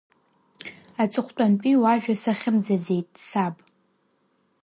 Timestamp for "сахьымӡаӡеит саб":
2.23-3.55